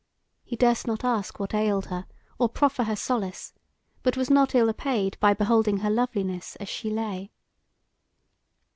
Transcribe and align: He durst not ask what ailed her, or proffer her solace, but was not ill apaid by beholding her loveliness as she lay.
He 0.43 0.55
durst 0.55 0.87
not 0.87 1.03
ask 1.03 1.39
what 1.39 1.53
ailed 1.53 1.85
her, 1.85 2.07
or 2.39 2.49
proffer 2.49 2.85
her 2.85 2.95
solace, 2.95 3.53
but 4.01 4.17
was 4.17 4.31
not 4.31 4.55
ill 4.55 4.67
apaid 4.67 5.15
by 5.19 5.35
beholding 5.35 5.77
her 5.81 5.91
loveliness 5.91 6.55
as 6.55 6.69
she 6.69 6.89
lay. 6.89 7.29